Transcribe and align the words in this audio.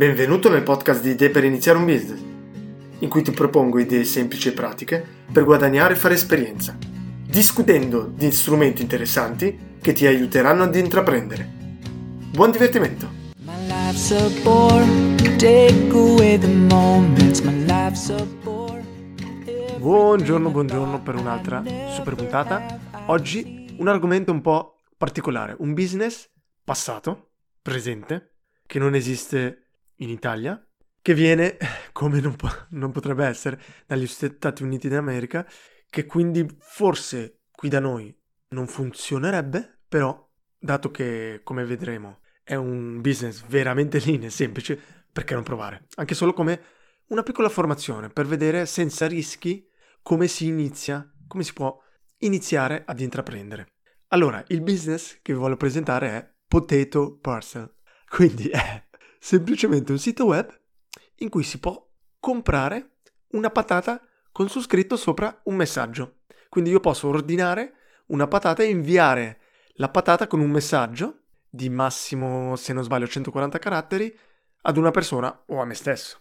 Benvenuto 0.00 0.48
nel 0.48 0.62
podcast 0.62 1.02
di 1.02 1.10
Idee 1.10 1.28
per 1.28 1.44
iniziare 1.44 1.76
un 1.76 1.84
business, 1.84 2.20
in 3.00 3.08
cui 3.10 3.20
ti 3.20 3.32
propongo 3.32 3.78
idee 3.78 4.04
semplici 4.04 4.48
e 4.48 4.52
pratiche 4.52 5.04
per 5.30 5.44
guadagnare 5.44 5.92
e 5.92 5.96
fare 5.98 6.14
esperienza, 6.14 6.74
discutendo 7.26 8.06
di 8.06 8.32
strumenti 8.32 8.80
interessanti 8.80 9.76
che 9.78 9.92
ti 9.92 10.06
aiuteranno 10.06 10.62
ad 10.62 10.74
intraprendere. 10.74 11.46
Buon 12.32 12.50
divertimento! 12.50 13.10
Buongiorno, 19.76 20.50
buongiorno 20.50 21.02
per 21.02 21.14
un'altra 21.14 21.62
super 21.90 22.14
puntata. 22.14 22.80
Oggi 23.08 23.74
un 23.76 23.86
argomento 23.86 24.32
un 24.32 24.40
po' 24.40 24.78
particolare, 24.96 25.54
un 25.58 25.74
business 25.74 26.26
passato, 26.64 27.32
presente, 27.60 28.36
che 28.64 28.78
non 28.78 28.94
esiste 28.94 29.66
in 30.00 30.10
Italia, 30.10 30.62
che 31.00 31.14
viene, 31.14 31.56
come 31.92 32.20
non, 32.20 32.36
po- 32.36 32.66
non 32.70 32.92
potrebbe 32.92 33.24
essere, 33.24 33.60
dagli 33.86 34.06
Stati 34.06 34.62
Uniti 34.62 34.88
d'America, 34.88 35.46
che 35.88 36.06
quindi 36.06 36.46
forse 36.60 37.42
qui 37.50 37.68
da 37.68 37.80
noi 37.80 38.16
non 38.48 38.66
funzionerebbe, 38.66 39.80
però 39.88 40.28
dato 40.58 40.90
che, 40.90 41.40
come 41.42 41.64
vedremo, 41.64 42.20
è 42.42 42.54
un 42.54 43.00
business 43.00 43.44
veramente 43.46 44.00
lean 44.04 44.24
e 44.24 44.30
semplice, 44.30 44.78
perché 45.12 45.34
non 45.34 45.42
provare? 45.42 45.86
Anche 45.96 46.14
solo 46.14 46.32
come 46.32 46.60
una 47.08 47.22
piccola 47.22 47.48
formazione 47.48 48.08
per 48.08 48.26
vedere 48.26 48.66
senza 48.66 49.06
rischi 49.06 49.68
come 50.02 50.28
si 50.28 50.46
inizia, 50.46 51.12
come 51.26 51.42
si 51.42 51.52
può 51.52 51.76
iniziare 52.18 52.84
ad 52.86 53.00
intraprendere. 53.00 53.72
Allora, 54.08 54.42
il 54.48 54.62
business 54.62 55.18
che 55.22 55.32
vi 55.32 55.38
voglio 55.38 55.56
presentare 55.56 56.08
è 56.08 56.34
Potato 56.46 57.18
Parcel. 57.20 57.72
Quindi 58.08 58.48
è 58.48 58.88
semplicemente 59.20 59.92
un 59.92 59.98
sito 59.98 60.24
web 60.24 60.58
in 61.16 61.28
cui 61.28 61.44
si 61.44 61.60
può 61.60 61.86
comprare 62.18 62.96
una 63.32 63.50
patata 63.50 64.02
con 64.32 64.48
su 64.48 64.60
scritto 64.60 64.96
sopra 64.96 65.40
un 65.44 65.56
messaggio. 65.56 66.20
Quindi 66.48 66.70
io 66.70 66.80
posso 66.80 67.08
ordinare 67.08 67.74
una 68.06 68.26
patata 68.26 68.62
e 68.62 68.70
inviare 68.70 69.40
la 69.74 69.90
patata 69.90 70.26
con 70.26 70.40
un 70.40 70.50
messaggio 70.50 71.20
di 71.48 71.68
massimo, 71.68 72.56
se 72.56 72.72
non 72.72 72.82
sbaglio, 72.82 73.06
140 73.06 73.58
caratteri 73.58 74.18
ad 74.62 74.76
una 74.76 74.90
persona 74.90 75.44
o 75.46 75.60
a 75.60 75.64
me 75.64 75.74
stesso. 75.74 76.20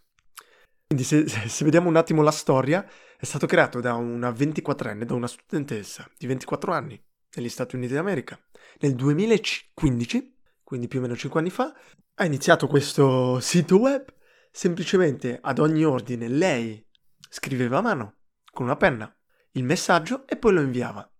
Quindi 0.87 1.05
se, 1.05 1.27
se 1.27 1.63
vediamo 1.63 1.87
un 1.87 1.95
attimo 1.95 2.21
la 2.21 2.31
storia, 2.31 2.85
è 3.17 3.25
stato 3.25 3.45
creato 3.45 3.79
da 3.79 3.93
una 3.93 4.29
24enne, 4.31 5.03
da 5.03 5.13
una 5.13 5.27
studentessa 5.27 6.09
di 6.17 6.27
24 6.27 6.73
anni 6.73 7.01
negli 7.35 7.49
Stati 7.49 7.75
Uniti 7.75 7.93
d'America. 7.93 8.39
Nel 8.79 8.95
2015, 8.95 10.38
quindi 10.69 10.87
più 10.87 10.99
o 10.99 11.01
meno 11.01 11.15
5 11.15 11.39
anni 11.39 11.49
fa, 11.49 11.73
ha 12.13 12.25
iniziato 12.25 12.67
questo 12.67 13.39
sito 13.39 13.79
web, 13.79 14.05
semplicemente 14.51 15.39
ad 15.41 15.57
ogni 15.57 15.83
ordine 15.83 16.27
lei 16.27 16.87
scriveva 17.27 17.79
a 17.79 17.81
mano 17.81 18.17
con 18.51 18.67
una 18.67 18.75
penna 18.75 19.11
il 19.53 19.63
messaggio 19.63 20.27
e 20.27 20.37
poi 20.37 20.53
lo 20.53 20.61
inviava. 20.61 21.11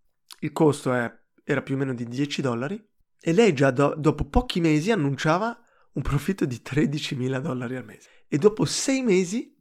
Il 0.42 0.52
costo 0.52 0.94
è, 0.94 1.12
era 1.44 1.64
più 1.64 1.74
o 1.74 1.78
meno 1.80 1.96
di 1.96 2.06
10 2.06 2.44
dollari 2.44 2.80
e 3.20 3.34
lei 3.34 3.52
già 3.54 3.72
do, 3.72 3.96
dopo 3.98 4.26
pochi 4.26 4.60
mesi 4.60 4.92
annunciava 4.92 5.60
un 5.94 6.04
profitto 6.04 6.46
di 6.46 6.62
13.000 6.64 7.40
dollari 7.40 7.76
al 7.76 7.86
mese. 7.86 8.26
E 8.28 8.38
dopo 8.38 8.66
6 8.66 9.02
mesi 9.02 9.60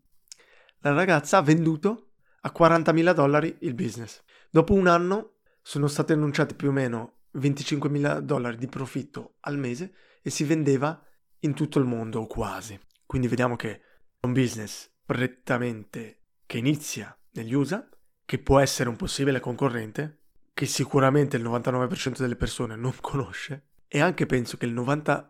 la 0.81 0.93
ragazza 0.93 1.39
ha 1.39 1.43
venduto 1.43 2.11
a 2.43 2.53
40.000 2.55 3.15
dollari 3.15 3.57
il 3.61 3.73
business. 3.73 4.23
Dopo 4.51 4.75
un 4.75 4.87
anno 4.87 5.37
sono 5.63 5.87
stati 5.87 6.13
annunciati 6.13 6.55
più 6.55 6.69
o 6.69 6.73
meno 6.73 7.18
25.000 7.39 8.19
dollari 8.21 8.57
di 8.57 8.67
profitto 8.67 9.37
al 9.41 9.59
mese 9.59 9.95
e 10.23 10.31
si 10.31 10.45
vendeva 10.45 11.03
in 11.41 11.55
tutto 11.55 11.79
il 11.79 11.85
mondo 11.85 12.21
o 12.21 12.27
quasi. 12.27 12.79
Quindi 13.07 13.29
vediamo 13.29 13.57
che 13.57 13.71
è 13.71 13.81
un 14.23 14.33
business 14.33 14.91
prettamente 15.05 16.23
che 16.45 16.59
inizia 16.59 17.17
negli 17.33 17.55
USA, 17.55 17.89
che 18.25 18.39
può 18.39 18.59
essere 18.59 18.89
un 18.89 18.97
possibile 18.97 19.41
concorrente, 19.41 20.19
che 20.53 20.67
sicuramente 20.67 21.37
il 21.37 21.45
99% 21.45 22.19
delle 22.19 22.37
persone 22.37 22.77
non 22.77 22.95
conosce 23.01 23.69
e 23.87 24.01
anche 24.01 24.27
penso 24.27 24.57
che 24.57 24.67
il 24.67 24.75
90% 24.75 25.27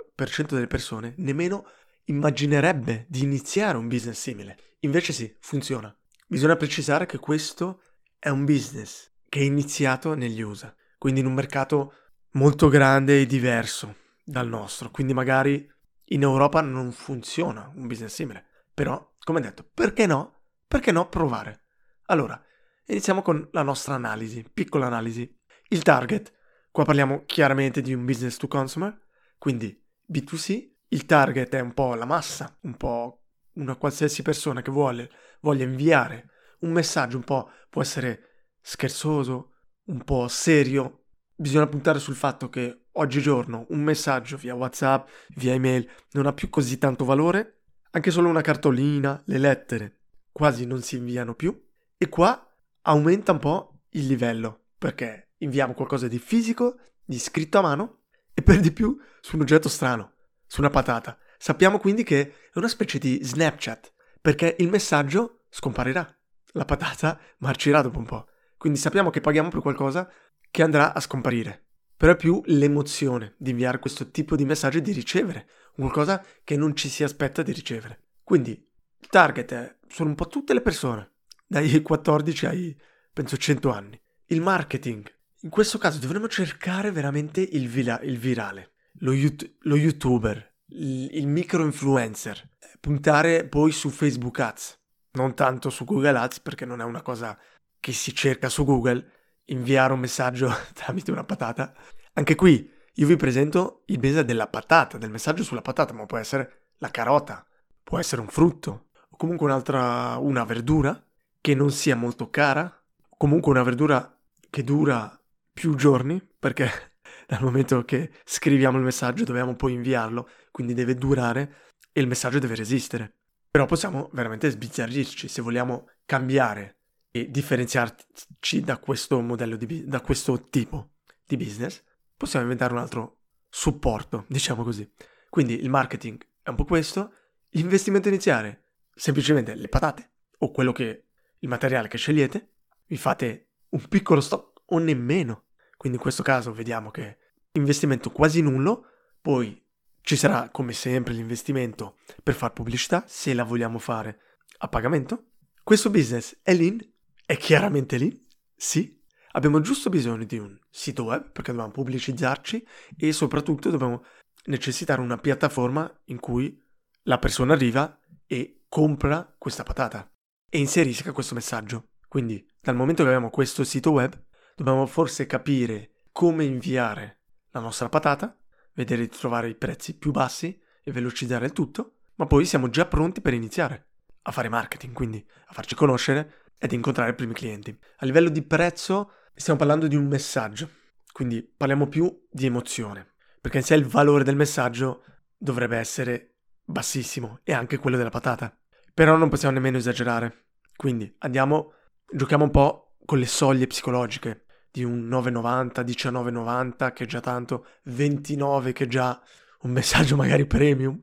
delle 0.49 0.67
persone 0.67 1.15
nemmeno 1.19 1.65
immaginerebbe 2.05 3.07
di 3.09 3.23
iniziare 3.23 3.77
un 3.77 3.89
business 3.89 4.19
simile. 4.19 4.59
Invece 4.81 5.13
sì, 5.13 5.37
funziona. 5.41 5.95
Bisogna 6.27 6.57
precisare 6.57 7.07
che 7.07 7.19
questo 7.19 7.83
è 8.19 8.29
un 8.29 8.45
business 8.45 9.11
che 9.29 9.41
è 9.41 9.45
iniziato 9.45 10.15
negli 10.15 10.41
USA, 10.41 10.75
quindi 10.99 11.21
in 11.21 11.27
un 11.27 11.35
mercato 11.35 11.95
molto 12.33 12.69
grande 12.69 13.21
e 13.21 13.27
diverso 13.27 13.97
dal 14.25 14.49
nostro, 14.49 14.91
quindi 14.91 15.15
magari 15.15 15.67
in 16.11 16.23
Europa 16.23 16.61
non 16.61 16.93
funziona 16.93 17.71
un 17.75 17.87
business 17.87 18.15
simile. 18.15 18.47
Però, 18.75 19.15
come 19.19 19.41
detto, 19.41 19.69
perché 19.73 20.07
no? 20.07 20.43
Perché 20.67 20.93
no 20.93 21.09
provare? 21.09 21.65
Allora, 22.07 22.41
iniziamo 22.87 23.23
con 23.23 23.49
la 23.53 23.63
nostra 23.63 23.95
analisi, 23.95 24.45
piccola 24.53 24.87
analisi. 24.87 25.35
Il 25.69 25.83
target, 25.83 26.33
qua 26.71 26.85
parliamo 26.85 27.25
chiaramente 27.25 27.81
di 27.81 27.95
un 27.95 28.05
business 28.05 28.37
to 28.37 28.49
consumer, 28.49 28.99
quindi 29.39 29.83
B2C. 30.11 30.77
Il 30.89 31.05
target 31.05 31.55
è 31.55 31.61
un 31.61 31.75
po' 31.75 31.95
la 31.95 32.07
massa, 32.07 32.57
un 32.63 32.77
po' 32.77 33.25
una 33.55 33.77
qualsiasi 33.77 34.23
persona 34.23 34.63
che 34.63 34.71
vuole, 34.71 35.11
voglia 35.41 35.65
inviare 35.65 36.31
un 36.61 36.73
messaggio 36.73 37.17
un 37.17 37.25
po' 37.25 37.51
può 37.69 37.83
essere 37.83 38.53
scherzoso, 38.61 39.58
un 39.89 40.03
po' 40.05 40.29
serio. 40.29 41.05
Bisogna 41.35 41.67
puntare 41.67 41.99
sul 41.99 42.15
fatto 42.15 42.49
che 42.49 42.87
oggigiorno 42.93 43.67
un 43.69 43.83
messaggio 43.83 44.37
via 44.37 44.55
WhatsApp, 44.55 45.09
via 45.37 45.53
email, 45.53 45.89
non 46.13 46.27
ha 46.27 46.33
più 46.33 46.49
così 46.49 46.79
tanto 46.79 47.05
valore, 47.05 47.61
anche 47.91 48.11
solo 48.11 48.29
una 48.29 48.41
cartolina, 48.41 49.21
le 49.27 49.39
lettere 49.39 49.99
quasi 50.33 50.67
non 50.67 50.83
si 50.83 50.97
inviano 50.97 51.35
più 51.35 51.67
e 51.97 52.09
qua 52.09 52.49
aumenta 52.83 53.33
un 53.33 53.39
po' 53.39 53.81
il 53.91 54.07
livello 54.07 54.67
perché 54.79 55.33
inviamo 55.39 55.75
qualcosa 55.75 56.07
di 56.07 56.21
fisico, 56.21 56.79
di 57.05 57.19
scritto 57.19 57.59
a 57.59 57.63
mano 57.63 58.03
e 58.35 58.43
per 58.43 58.61
di 58.61 58.71
più 58.71 58.97
su 59.21 59.35
un 59.35 59.43
oggetto 59.43 59.69
strano, 59.69 60.13
su 60.47 60.61
una 60.61 60.71
patata. 60.71 61.19
Sappiamo 61.39 61.79
quindi 61.79 62.05
che 62.05 62.21
è 62.53 62.59
una 62.59 62.69
specie 62.69 62.99
di 62.99 63.19
Snapchat 63.21 63.93
perché 64.21 64.55
il 64.59 64.69
messaggio 64.69 65.41
scomparirà, 65.49 66.07
la 66.53 66.65
patata 66.65 67.19
marcirà 67.39 67.83
dopo 67.83 67.99
un 67.99 68.05
po'. 68.05 68.29
Quindi 68.59 68.79
sappiamo 68.79 69.11
che 69.11 69.21
paghiamo 69.21 69.49
per 69.49 69.61
qualcosa 69.61 70.11
che 70.51 70.63
andrà 70.63 70.93
a 70.93 71.01
scomparire. 71.01 71.65
Però 71.97 72.13
è 72.13 72.17
più 72.17 72.41
l'emozione 72.45 73.35
di 73.39 73.51
inviare 73.51 73.79
questo 73.79 74.11
tipo 74.11 74.37
di 74.37 74.45
messaggio 74.45 74.79
e 74.79 74.83
di 74.83 74.93
ricevere 74.93 75.49
qualcosa 75.75 76.25
che 76.45 76.57
non 76.57 76.77
ci 76.77 76.89
si 76.89 77.03
aspetta 77.03 77.43
di 77.43 77.53
ricevere. 77.53 78.03
Quindi 78.23 78.51
il 78.51 79.09
target 79.09 79.53
è, 79.53 79.77
sono 79.89 80.11
un 80.11 80.15
po' 80.15 80.27
tutte 80.27 80.53
le 80.53 80.61
persone, 80.61 81.13
dai 81.47 81.81
14 81.81 82.47
ai 82.47 82.77
penso 83.13 83.37
100 83.37 83.71
anni. 83.71 84.01
Il 84.27 84.41
marketing, 84.41 85.11
in 85.41 85.51
questo 85.51 85.79
caso 85.79 85.99
dovremmo 85.99 86.29
cercare 86.29 86.91
veramente 86.91 87.41
il, 87.41 87.69
vila, 87.69 88.01
il 88.03 88.19
virale, 88.19 88.75
lo, 88.99 89.13
lo, 89.61 89.77
youtuber, 89.77 90.55
il, 90.67 91.17
il 91.17 91.27
micro 91.27 91.65
influencer, 91.65 92.49
puntare 92.81 93.47
poi 93.47 93.73
su 93.73 93.89
Facebook 93.89 94.39
Ads, 94.39 94.79
non 95.13 95.35
tanto 95.35 95.71
su 95.71 95.85
Google 95.85 96.19
Ads 96.19 96.41
perché 96.41 96.65
non 96.65 96.81
è 96.81 96.85
una 96.85 97.03
cosa 97.03 97.37
che 97.81 97.93
si 97.93 98.15
cerca 98.15 98.49
su 98.49 98.65
Google, 98.65 99.13
inviare 99.47 99.93
un 99.93 100.01
messaggio 100.01 100.53
tramite 100.75 101.11
una 101.11 101.25
patata. 101.25 101.73
Anche 102.15 102.35
qui 102.35 102.71
io 102.95 103.07
vi 103.07 103.17
presento 103.17 103.83
il 103.87 103.99
business 103.99 104.25
della 104.25 104.49
patata, 104.49 104.99
del 104.99 105.11
messaggio 105.11 105.45
sulla 105.45 105.63
patata, 105.63 105.93
ma 105.93 106.07
può 106.07 106.19
essere 106.19 106.71
la 106.79 106.91
carota, 106.91 107.47
può 107.83 107.99
essere 107.99 108.21
un 108.21 108.29
frutto, 108.29 108.89
o 109.09 109.17
comunque 109.17 109.47
un'altra, 109.47 110.17
una 110.19 110.45
verdura 110.45 111.01
che 111.41 111.55
non 111.55 111.71
sia 111.71 111.95
molto 111.95 112.29
cara, 112.29 112.83
comunque 113.17 113.53
una 113.53 113.63
verdura 113.63 114.19
che 114.51 114.65
dura 114.65 115.17
più 115.53 115.77
giorni, 115.77 116.21
perché 116.39 116.69
dal 117.27 117.43
momento 117.43 117.85
che 117.85 118.11
scriviamo 118.25 118.79
il 118.79 118.85
messaggio 118.85 119.25
dobbiamo 119.25 119.55
poi 119.55 119.75
inviarlo, 119.75 120.29
quindi 120.51 120.75
deve 120.75 120.95
durare 120.95 121.73
e 121.93 122.01
il 122.01 122.09
messaggio 122.09 122.41
deve 122.41 122.57
resistere. 122.57 123.15
Però 123.51 123.65
possiamo 123.67 124.11
veramente 124.13 124.51
sbizzarrirci 124.51 125.29
se 125.29 125.41
vogliamo 125.41 125.89
cambiare 126.05 126.78
e 127.21 127.31
differenziarci 127.31 128.61
da 128.61 128.79
questo 128.79 129.21
modello 129.21 129.57
di 129.57 129.87
da 129.87 130.01
questo 130.01 130.49
tipo 130.49 130.93
di 131.27 131.37
business, 131.37 131.83
possiamo 132.17 132.45
inventare 132.45 132.73
un 132.73 132.81
altro 132.81 133.21
supporto, 133.49 134.25
diciamo 134.29 134.63
così. 134.63 134.91
Quindi 135.29 135.61
il 135.61 135.71
marketing 135.71 136.25
è 136.43 136.49
un 136.51 136.57
po' 136.57 136.65
questo, 136.65 137.13
l'investimento 137.51 138.09
iniziale, 138.09 138.65
semplicemente 138.95 139.55
le 139.55 139.69
patate 139.69 140.13
o 140.39 140.51
quello 140.51 140.73
che 140.73 141.09
il 141.39 141.49
materiale 141.49 141.89
che 141.89 141.99
scegliete, 141.99 142.55
vi 142.87 142.97
fate 142.97 143.49
un 143.71 143.87
piccolo 143.89 144.21
stock 144.21 144.63
o 144.67 144.79
nemmeno. 144.79 145.45
Quindi 145.77 145.99
in 145.99 146.03
questo 146.03 146.23
caso 146.23 146.53
vediamo 146.53 146.91
che 146.91 147.19
investimento 147.53 148.11
quasi 148.11 148.41
nullo, 148.41 148.87
poi 149.21 149.63
ci 150.01 150.17
sarà 150.17 150.49
come 150.51 150.73
sempre 150.73 151.13
l'investimento 151.13 151.99
per 152.23 152.35
fare 152.35 152.53
pubblicità, 152.53 153.05
se 153.07 153.35
la 153.35 153.45
vogliamo 153.45 153.79
fare 153.79 154.21
a 154.59 154.69
pagamento. 154.69 155.33
Questo 155.63 155.91
business 155.91 156.39
è 156.43 156.55
lean 156.55 156.81
è 157.29 157.37
chiaramente 157.37 157.99
lì, 157.99 158.27
sì. 158.57 158.99
Abbiamo 159.33 159.61
giusto 159.61 159.91
bisogno 159.91 160.25
di 160.25 160.39
un 160.39 160.59
sito 160.71 161.05
web 161.05 161.31
perché 161.31 161.51
dobbiamo 161.51 161.73
pubblicizzarci 161.73 162.67
e 162.97 163.13
soprattutto 163.13 163.69
dobbiamo 163.69 164.03
necessitare 164.47 165.03
una 165.03 165.19
piattaforma 165.19 165.95
in 166.07 166.21
cui 166.21 166.59
la 167.03 167.19
persona 167.19 167.53
arriva 167.53 168.01
e 168.27 168.63
compra 168.67 169.31
questa 169.37 169.63
patata 169.63 170.11
e 170.49 170.59
inserisca 170.59 171.13
questo 171.13 171.35
messaggio. 171.35 171.91
Quindi, 172.09 172.43
dal 172.63 172.77
momento 172.77 173.03
che 173.03 173.11
abbiamo 173.11 173.29
questo 173.29 173.63
sito 173.63 173.91
web, 173.91 174.19
dobbiamo 174.57 174.87
forse 174.87 175.27
capire 175.27 176.05
come 176.11 176.45
inviare 176.45 177.25
la 177.51 177.61
nostra 177.61 177.91
patata, 177.91 178.35
vedere 178.73 179.03
di 179.03 179.15
trovare 179.15 179.51
i 179.51 179.55
prezzi 179.55 179.99
più 179.99 180.13
bassi 180.13 180.59
e 180.83 180.91
velocizzare 180.93 181.45
il 181.45 181.53
tutto, 181.53 181.99
ma 182.15 182.25
poi 182.25 182.47
siamo 182.47 182.71
già 182.71 182.87
pronti 182.87 183.21
per 183.21 183.35
iniziare 183.35 183.89
a 184.23 184.33
fare 184.33 184.49
marketing, 184.49 184.95
quindi 184.95 185.23
a 185.49 185.53
farci 185.53 185.75
conoscere 185.75 186.48
ed 186.59 186.73
incontrare 186.73 187.11
i 187.11 187.15
primi 187.15 187.35
clienti. 187.35 187.77
A 187.99 188.07
livello 188.07 188.29
di 188.29 188.43
prezzo 188.43 189.13
stiamo 189.35 189.59
parlando 189.59 189.87
di 189.87 189.97
un 189.97 190.07
messaggio, 190.07 190.71
quindi 191.13 191.43
parliamo 191.43 191.89
più 191.89 192.27
di 192.31 192.47
emozione, 192.47 193.15
perché 193.41 193.59
in 193.59 193.65
sé 193.65 193.75
il 193.75 193.87
valore 193.87 194.25
del 194.25 194.37
messaggio 194.37 195.05
dovrebbe 195.37 195.79
essere 195.79 196.35
bassissimo 196.65 197.41
e 197.45 197.53
anche 197.53 197.79
quello 197.79 197.97
della 197.97 198.11
patata. 198.11 198.55
Però 198.93 199.17
non 199.17 199.29
possiamo 199.29 199.55
nemmeno 199.55 199.79
esagerare. 199.79 200.47
Quindi 200.77 201.13
andiamo, 201.19 201.73
giochiamo 202.11 202.45
un 202.45 202.51
po' 202.51 202.97
con 203.05 203.19
le 203.19 203.27
soglie 203.27 203.67
psicologiche 203.67 204.45
di 204.71 204.85
un 204.85 205.09
9,90, 205.09 205.85
19,90 205.85 206.93
che 206.93 207.05
è 207.05 207.07
già 207.07 207.21
tanto, 207.21 207.67
29 207.85 208.73
che 208.73 208.85
è 208.85 208.87
già 208.87 209.21
un 209.63 209.71
messaggio 209.71 210.17
magari 210.17 210.47
premium. 210.47 211.01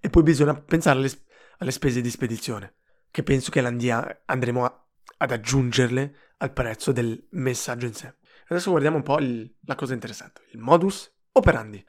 E 0.00 0.10
poi 0.10 0.22
bisogna 0.22 0.54
pensare 0.54 0.98
alle, 0.98 1.10
alle 1.58 1.70
spese 1.70 2.00
di 2.00 2.10
spedizione, 2.10 2.74
che 3.10 3.22
penso 3.22 3.50
che 3.50 3.60
andremo 3.60 4.64
a, 4.64 4.83
ad 5.18 5.30
aggiungerle 5.30 6.16
al 6.38 6.52
prezzo 6.52 6.92
del 6.92 7.26
messaggio 7.30 7.86
in 7.86 7.94
sé. 7.94 8.14
Adesso 8.48 8.70
guardiamo 8.70 8.96
un 8.96 9.02
po' 9.02 9.18
il, 9.18 9.54
la 9.64 9.74
cosa 9.74 9.94
interessante, 9.94 10.42
il 10.52 10.58
modus 10.58 11.12
operandi. 11.32 11.84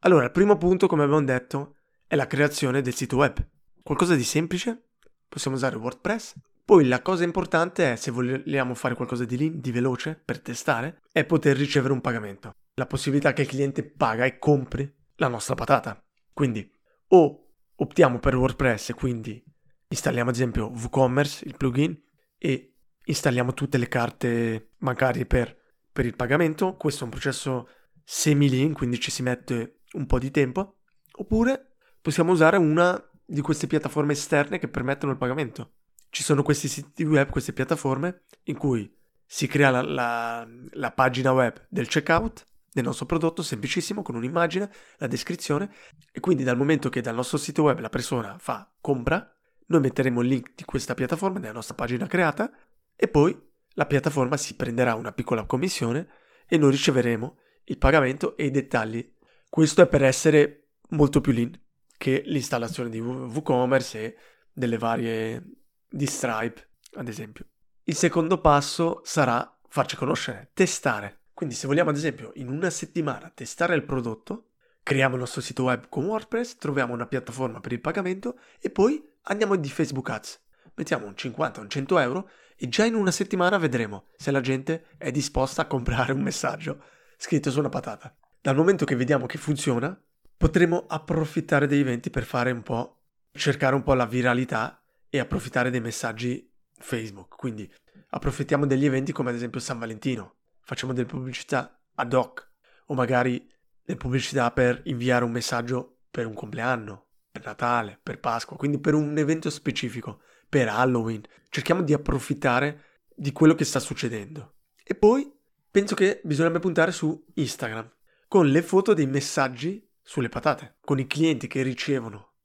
Allora, 0.00 0.24
il 0.24 0.30
primo 0.30 0.56
punto, 0.56 0.86
come 0.86 1.02
abbiamo 1.02 1.24
detto, 1.24 1.76
è 2.06 2.14
la 2.14 2.26
creazione 2.26 2.80
del 2.80 2.94
sito 2.94 3.16
web. 3.16 3.44
Qualcosa 3.82 4.14
di 4.14 4.22
semplice, 4.22 4.90
possiamo 5.28 5.56
usare 5.56 5.76
WordPress. 5.76 6.34
Poi 6.64 6.86
la 6.86 7.02
cosa 7.02 7.24
importante 7.24 7.92
è, 7.92 7.96
se 7.96 8.10
vogliamo 8.10 8.74
fare 8.74 8.94
qualcosa 8.94 9.24
di 9.24 9.36
lean, 9.36 9.60
di 9.60 9.72
veloce, 9.72 10.20
per 10.22 10.40
testare, 10.40 11.00
è 11.10 11.24
poter 11.24 11.56
ricevere 11.56 11.92
un 11.92 12.00
pagamento. 12.00 12.52
La 12.74 12.86
possibilità 12.86 13.32
che 13.32 13.42
il 13.42 13.48
cliente 13.48 13.84
paga 13.84 14.24
e 14.24 14.38
compri 14.38 14.92
la 15.16 15.28
nostra 15.28 15.54
patata. 15.54 16.00
Quindi, 16.32 16.70
o 17.08 17.45
optiamo 17.76 18.18
per 18.18 18.36
WordPress 18.36 18.92
quindi 18.94 19.42
installiamo 19.88 20.30
ad 20.30 20.34
esempio 20.34 20.70
WooCommerce, 20.70 21.44
il 21.46 21.56
plugin, 21.56 21.96
e 22.38 22.74
installiamo 23.04 23.54
tutte 23.54 23.78
le 23.78 23.88
carte 23.88 24.72
bancarie 24.78 25.26
per, 25.26 25.56
per 25.92 26.06
il 26.06 26.16
pagamento. 26.16 26.76
Questo 26.76 27.02
è 27.02 27.04
un 27.04 27.10
processo 27.10 27.68
semi-lean, 28.04 28.72
quindi 28.72 29.00
ci 29.00 29.10
si 29.10 29.22
mette 29.22 29.80
un 29.92 30.06
po' 30.06 30.18
di 30.18 30.30
tempo, 30.30 30.78
oppure 31.12 31.76
possiamo 32.00 32.32
usare 32.32 32.56
una 32.56 33.00
di 33.24 33.40
queste 33.40 33.66
piattaforme 33.66 34.12
esterne 34.12 34.58
che 34.58 34.68
permettono 34.68 35.12
il 35.12 35.18
pagamento. 35.18 35.72
Ci 36.10 36.22
sono 36.22 36.42
questi 36.42 36.68
siti 36.68 37.04
web, 37.04 37.28
queste 37.30 37.52
piattaforme 37.52 38.22
in 38.44 38.56
cui 38.56 38.92
si 39.24 39.46
crea 39.48 39.70
la, 39.70 39.82
la, 39.82 40.48
la 40.72 40.92
pagina 40.92 41.32
web 41.32 41.66
del 41.68 41.88
checkout 41.88 42.44
del 42.76 42.84
nostro 42.84 43.06
prodotto, 43.06 43.42
semplicissimo, 43.42 44.02
con 44.02 44.16
un'immagine, 44.16 44.70
la 44.98 45.06
descrizione, 45.06 45.72
e 46.12 46.20
quindi 46.20 46.44
dal 46.44 46.58
momento 46.58 46.90
che 46.90 47.00
dal 47.00 47.14
nostro 47.14 47.38
sito 47.38 47.62
web 47.62 47.78
la 47.80 47.88
persona 47.88 48.36
fa 48.38 48.70
compra, 48.82 49.34
noi 49.68 49.80
metteremo 49.80 50.20
il 50.20 50.28
link 50.28 50.52
di 50.54 50.64
questa 50.64 50.92
piattaforma 50.92 51.38
nella 51.38 51.54
nostra 51.54 51.74
pagina 51.74 52.06
creata 52.06 52.52
e 52.94 53.08
poi 53.08 53.34
la 53.70 53.86
piattaforma 53.86 54.36
si 54.36 54.56
prenderà 54.56 54.94
una 54.94 55.12
piccola 55.12 55.46
commissione 55.46 56.06
e 56.46 56.58
noi 56.58 56.70
riceveremo 56.70 57.38
il 57.64 57.78
pagamento 57.78 58.36
e 58.36 58.44
i 58.44 58.50
dettagli 58.50 59.14
questo 59.48 59.80
è 59.80 59.88
per 59.88 60.04
essere 60.04 60.72
molto 60.90 61.22
più 61.22 61.32
lean 61.32 61.58
che 61.96 62.22
l'installazione 62.26 62.90
di 62.90 63.00
WooCommerce 63.00 63.98
e 64.04 64.16
delle 64.52 64.76
varie 64.76 65.42
di 65.88 66.04
Stripe, 66.04 66.72
ad 66.96 67.08
esempio. 67.08 67.46
Il 67.84 67.94
secondo 67.94 68.38
passo 68.38 69.00
sarà 69.02 69.58
farci 69.66 69.96
conoscere, 69.96 70.50
testare. 70.52 71.22
Quindi 71.36 71.54
se 71.54 71.66
vogliamo 71.66 71.90
ad 71.90 71.96
esempio 71.96 72.32
in 72.36 72.48
una 72.48 72.70
settimana 72.70 73.30
testare 73.34 73.74
il 73.74 73.84
prodotto, 73.84 74.52
creiamo 74.82 75.16
il 75.16 75.20
nostro 75.20 75.42
sito 75.42 75.64
web 75.64 75.86
con 75.90 76.06
WordPress, 76.06 76.56
troviamo 76.56 76.94
una 76.94 77.06
piattaforma 77.06 77.60
per 77.60 77.72
il 77.72 77.80
pagamento 77.82 78.38
e 78.58 78.70
poi 78.70 79.06
andiamo 79.24 79.54
di 79.56 79.68
Facebook 79.68 80.08
Ads. 80.08 80.40
Mettiamo 80.76 81.04
un 81.04 81.14
50 81.14 81.60
o 81.60 81.62
un 81.62 81.68
100 81.68 81.98
euro 81.98 82.30
e 82.56 82.70
già 82.70 82.86
in 82.86 82.94
una 82.94 83.10
settimana 83.10 83.58
vedremo 83.58 84.06
se 84.16 84.30
la 84.30 84.40
gente 84.40 84.86
è 84.96 85.10
disposta 85.10 85.60
a 85.60 85.66
comprare 85.66 86.12
un 86.12 86.22
messaggio 86.22 86.82
scritto 87.18 87.50
su 87.50 87.58
una 87.58 87.68
patata 87.68 88.16
dal 88.46 88.54
momento 88.54 88.84
che 88.84 88.94
vediamo 88.94 89.26
che 89.26 89.38
funziona, 89.38 90.00
potremo 90.36 90.84
approfittare 90.86 91.66
degli 91.66 91.80
eventi 91.80 92.10
per 92.10 92.22
fare 92.22 92.52
un 92.52 92.62
po', 92.62 93.00
cercare 93.32 93.74
un 93.74 93.82
po' 93.82 93.92
la 93.94 94.06
viralità 94.06 94.80
e 95.10 95.18
approfittare 95.18 95.68
dei 95.68 95.80
messaggi 95.80 96.48
Facebook. 96.78 97.34
Quindi 97.34 97.68
approfittiamo 98.10 98.64
degli 98.64 98.86
eventi 98.86 99.10
come 99.10 99.30
ad 99.30 99.34
esempio 99.34 99.58
San 99.58 99.80
Valentino, 99.80 100.34
facciamo 100.66 100.92
delle 100.92 101.06
pubblicità 101.06 101.80
ad 101.94 102.12
hoc 102.12 102.50
o 102.86 102.94
magari 102.94 103.48
delle 103.82 103.96
pubblicità 103.96 104.50
per 104.50 104.82
inviare 104.86 105.24
un 105.24 105.30
messaggio 105.30 106.00
per 106.10 106.26
un 106.26 106.34
compleanno, 106.34 107.06
per 107.30 107.44
Natale, 107.44 108.00
per 108.02 108.18
Pasqua, 108.18 108.56
quindi 108.56 108.80
per 108.80 108.94
un 108.94 109.16
evento 109.16 109.48
specifico, 109.48 110.22
per 110.48 110.68
Halloween. 110.68 111.22
Cerchiamo 111.50 111.82
di 111.82 111.92
approfittare 111.92 112.82
di 113.14 113.30
quello 113.30 113.54
che 113.54 113.64
sta 113.64 113.78
succedendo. 113.78 114.56
E 114.82 114.96
poi 114.96 115.32
penso 115.70 115.94
che 115.94 116.20
bisognerebbe 116.24 116.58
puntare 116.58 116.90
su 116.90 117.24
Instagram 117.34 117.88
con 118.26 118.48
le 118.48 118.62
foto 118.62 118.92
dei 118.92 119.06
messaggi 119.06 119.88
sulle 120.02 120.28
patate, 120.28 120.78
con 120.80 120.98
i 120.98 121.06
clienti 121.06 121.46
che 121.46 121.62
ricevono 121.62 122.38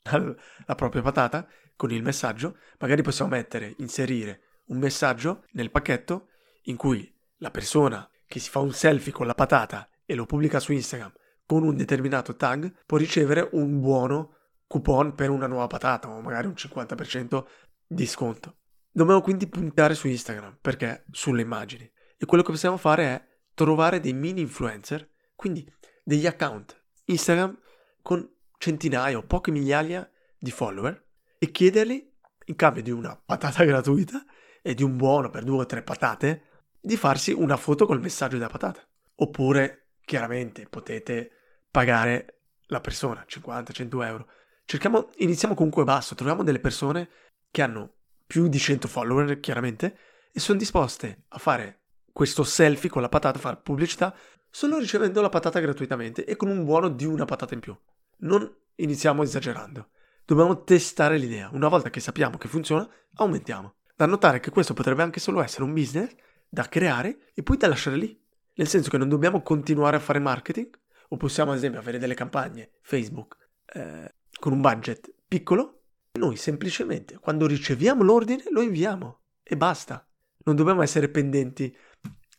la 0.65 0.75
propria 0.75 1.01
patata, 1.01 1.47
con 1.75 1.91
il 1.91 2.03
messaggio, 2.03 2.57
magari 2.77 3.01
possiamo 3.01 3.31
mettere, 3.31 3.73
inserire 3.79 4.61
un 4.65 4.77
messaggio 4.77 5.45
nel 5.53 5.71
pacchetto 5.71 6.27
in 6.63 6.75
cui 6.75 7.11
la 7.37 7.49
persona 7.49 8.07
che 8.31 8.39
si 8.39 8.49
fa 8.49 8.59
un 8.59 8.71
selfie 8.71 9.11
con 9.11 9.27
la 9.27 9.35
patata 9.35 9.89
e 10.05 10.15
lo 10.15 10.25
pubblica 10.25 10.61
su 10.61 10.71
Instagram 10.71 11.11
con 11.45 11.63
un 11.63 11.75
determinato 11.75 12.37
tag 12.37 12.73
può 12.85 12.97
ricevere 12.97 13.49
un 13.51 13.81
buono 13.81 14.37
coupon 14.67 15.13
per 15.15 15.29
una 15.29 15.47
nuova 15.47 15.67
patata 15.67 16.07
o 16.07 16.21
magari 16.21 16.47
un 16.47 16.53
50% 16.53 17.43
di 17.85 18.07
sconto. 18.07 18.59
Dobbiamo 18.89 19.19
quindi 19.19 19.47
puntare 19.47 19.93
su 19.93 20.07
Instagram 20.07 20.59
perché 20.61 21.03
sulle 21.11 21.41
immagini 21.41 21.91
e 22.17 22.25
quello 22.25 22.41
che 22.41 22.51
possiamo 22.51 22.77
fare 22.77 23.03
è 23.03 23.27
trovare 23.53 23.99
dei 23.99 24.13
mini 24.13 24.39
influencer 24.39 25.09
quindi 25.35 25.69
degli 26.05 26.25
account 26.25 26.81
Instagram 27.03 27.59
con 28.01 28.25
centinaia 28.57 29.17
o 29.17 29.23
poche 29.23 29.51
migliaia 29.51 30.09
di 30.37 30.51
follower 30.51 31.05
e 31.37 31.51
chiedergli, 31.51 32.09
in 32.45 32.55
cambio 32.55 32.81
di 32.81 32.91
una 32.91 33.13
patata 33.13 33.65
gratuita 33.67 34.23
e 34.61 34.73
di 34.73 34.83
un 34.83 34.95
buono 34.95 35.29
per 35.29 35.43
due 35.43 35.57
o 35.57 35.65
tre 35.65 35.81
patate, 35.83 36.43
di 36.81 36.97
farsi 36.97 37.31
una 37.31 37.57
foto 37.57 37.85
col 37.85 38.01
messaggio 38.01 38.37
della 38.37 38.49
patata. 38.49 38.81
Oppure, 39.15 39.91
chiaramente, 40.03 40.67
potete 40.67 41.31
pagare 41.69 42.39
la 42.67 42.81
persona 42.81 43.25
50-100 43.27 44.05
euro. 44.05 44.27
Cerchiamo, 44.65 45.09
iniziamo 45.17 45.53
comunque 45.53 45.83
basso, 45.83 46.15
troviamo 46.15 46.43
delle 46.43 46.59
persone 46.59 47.09
che 47.51 47.61
hanno 47.61 47.93
più 48.25 48.47
di 48.47 48.57
100 48.57 48.87
follower, 48.87 49.39
chiaramente, 49.39 49.97
e 50.31 50.39
sono 50.39 50.57
disposte 50.57 51.25
a 51.29 51.37
fare 51.37 51.81
questo 52.11 52.43
selfie 52.43 52.89
con 52.89 53.01
la 53.01 53.09
patata, 53.09 53.39
fare 53.39 53.57
pubblicità 53.57 54.15
solo 54.49 54.77
ricevendo 54.77 55.21
la 55.21 55.29
patata 55.29 55.59
gratuitamente 55.59 56.25
e 56.25 56.35
con 56.35 56.49
un 56.49 56.63
buono 56.63 56.89
di 56.89 57.05
una 57.05 57.25
patata 57.25 57.53
in 57.53 57.59
più. 57.59 57.77
Non 58.19 58.49
iniziamo 58.75 59.23
esagerando. 59.23 59.89
Dobbiamo 60.25 60.63
testare 60.63 61.17
l'idea. 61.17 61.49
Una 61.53 61.67
volta 61.67 61.89
che 61.89 61.99
sappiamo 61.99 62.37
che 62.37 62.47
funziona, 62.47 62.87
aumentiamo. 63.15 63.75
Da 63.95 64.05
notare 64.05 64.39
che 64.39 64.51
questo 64.51 64.73
potrebbe 64.73 65.03
anche 65.03 65.19
solo 65.19 65.41
essere 65.41 65.63
un 65.63 65.73
business 65.73 66.13
da 66.53 66.67
creare 66.67 67.31
e 67.33 67.43
poi 67.43 67.55
da 67.55 67.69
lasciare 67.69 67.95
lì. 67.95 68.19
Nel 68.55 68.67
senso 68.67 68.89
che 68.89 68.97
non 68.97 69.07
dobbiamo 69.07 69.41
continuare 69.41 69.95
a 69.95 69.99
fare 69.99 70.19
marketing, 70.19 70.77
o 71.07 71.17
possiamo 71.17 71.51
ad 71.51 71.57
esempio 71.57 71.79
avere 71.79 71.97
delle 71.97 72.13
campagne 72.13 72.71
Facebook 72.81 73.37
eh, 73.73 74.15
con 74.37 74.51
un 74.51 74.59
budget 74.61 75.13
piccolo. 75.27 75.83
Noi 76.13 76.35
semplicemente 76.35 77.17
quando 77.19 77.47
riceviamo 77.47 78.03
l'ordine 78.03 78.43
lo 78.49 78.61
inviamo 78.61 79.21
e 79.41 79.55
basta. 79.55 80.05
Non 80.43 80.55
dobbiamo 80.55 80.81
essere 80.81 81.07
pendenti 81.07 81.75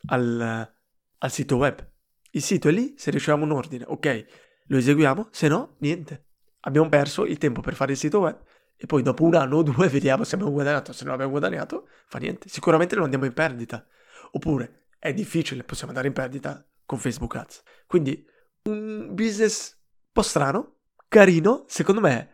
al, 0.07 0.73
al 1.17 1.31
sito 1.31 1.57
web. 1.57 1.87
Il 2.31 2.41
sito 2.41 2.67
è 2.67 2.71
lì, 2.71 2.93
se 2.97 3.11
riceviamo 3.11 3.43
un 3.43 3.51
ordine, 3.51 3.85
ok, 3.87 4.25
lo 4.67 4.77
eseguiamo, 4.77 5.29
se 5.31 5.47
no, 5.47 5.75
niente. 5.79 6.25
Abbiamo 6.61 6.89
perso 6.89 7.25
il 7.25 7.37
tempo 7.37 7.61
per 7.61 7.75
fare 7.75 7.93
il 7.93 7.97
sito 7.97 8.19
web 8.19 8.41
e 8.75 8.85
poi 8.85 9.01
dopo 9.01 9.23
un 9.23 9.35
anno 9.35 9.57
o 9.57 9.63
due 9.63 9.87
vediamo 9.89 10.23
se 10.23 10.35
abbiamo 10.35 10.51
guadagnato, 10.51 10.93
se 10.93 11.03
non 11.03 11.13
abbiamo 11.13 11.31
guadagnato, 11.31 11.87
fa 12.07 12.17
niente. 12.17 12.49
Sicuramente 12.49 12.95
non 12.95 13.05
andiamo 13.05 13.25
in 13.25 13.33
perdita. 13.33 13.85
Oppure 14.35 14.87
è 14.99 15.13
difficile, 15.13 15.63
possiamo 15.63 15.89
andare 15.89 16.07
in 16.07 16.13
perdita 16.13 16.65
con 16.85 16.99
Facebook 16.99 17.35
Ads. 17.35 17.63
Quindi 17.87 18.25
un 18.63 19.09
business 19.13 19.73
un 19.73 20.11
po' 20.11 20.21
strano, 20.21 20.77
carino, 21.07 21.65
secondo 21.67 22.01
me 22.01 22.29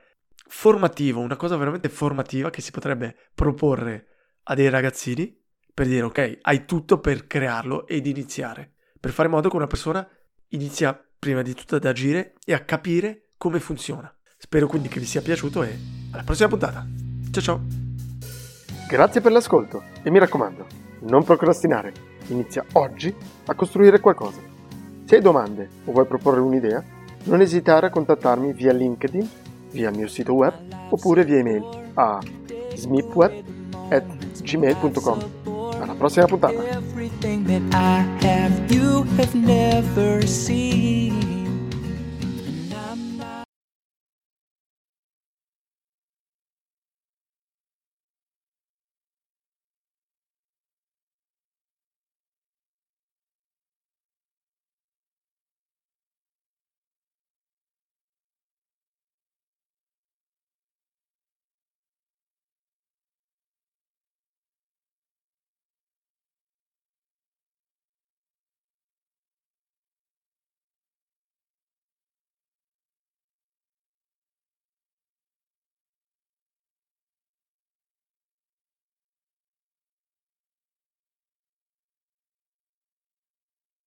formativo, 0.47 1.19
una 1.19 1.35
cosa 1.35 1.57
veramente 1.57 1.89
formativa 1.89 2.49
che 2.49 2.61
si 2.61 2.71
potrebbe 2.71 3.15
proporre 3.33 4.07
a 4.43 4.55
dei 4.55 4.69
ragazzini 4.69 5.37
per 5.73 5.87
dire 5.87 6.03
ok, 6.03 6.39
hai 6.41 6.65
tutto 6.65 6.99
per 6.99 7.27
crearlo 7.27 7.87
ed 7.87 8.05
iniziare 8.05 8.73
per 8.99 9.11
fare 9.11 9.27
in 9.27 9.33
modo 9.33 9.49
che 9.49 9.55
una 9.55 9.67
persona 9.67 10.07
inizia 10.49 10.99
prima 11.17 11.41
di 11.41 11.53
tutto 11.53 11.77
ad 11.77 11.85
agire 11.85 12.33
e 12.45 12.53
a 12.53 12.63
capire 12.63 13.29
come 13.37 13.59
funziona. 13.59 14.13
Spero 14.37 14.67
quindi 14.67 14.89
che 14.89 14.99
vi 14.99 15.05
sia 15.05 15.21
piaciuto 15.21 15.63
e 15.63 15.77
alla 16.11 16.23
prossima 16.23 16.49
puntata. 16.49 16.85
Ciao 17.31 17.41
ciao! 17.41 17.61
Grazie 18.87 19.21
per 19.21 19.31
l'ascolto 19.31 19.83
e 20.03 20.09
mi 20.09 20.19
raccomando, 20.19 20.67
non 21.01 21.23
procrastinare. 21.23 21.91
Inizia 22.27 22.63
oggi 22.73 23.11
a 23.45 23.55
costruire 23.55 23.99
qualcosa. 23.99 24.39
Se 25.05 25.15
hai 25.15 25.21
domande 25.21 25.67
o 25.85 25.91
vuoi 25.91 26.05
proporre 26.05 26.39
un'idea, 26.39 26.83
non 27.23 27.41
esitare 27.41 27.87
a 27.87 27.89
contattarmi 27.89 28.53
via 28.53 28.71
LinkedIn, 28.71 29.27
via 29.71 29.89
il 29.89 29.97
mio 29.97 30.07
sito 30.07 30.33
web 30.33 30.53
oppure 30.89 31.25
via 31.25 31.37
email 31.37 31.65
a 31.95 32.19
smipweb.gmail.com. 32.75 35.19
Alla 35.79 35.93
prossima 35.93 36.25
puntata! 36.25 36.61